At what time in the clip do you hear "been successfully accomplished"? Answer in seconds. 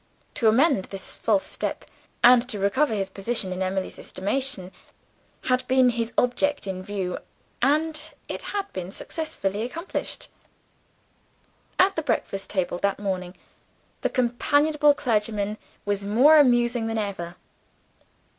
8.73-10.27